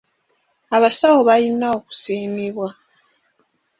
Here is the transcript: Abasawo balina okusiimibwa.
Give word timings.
Abasawo 0.75 1.19
balina 1.29 1.67
okusiimibwa. 1.77 2.69